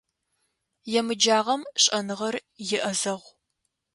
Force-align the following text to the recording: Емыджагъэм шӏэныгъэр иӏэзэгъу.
Емыджагъэм 0.99 1.61
шӏэныгъэр 1.83 2.35
иӏэзэгъу. 2.75 3.29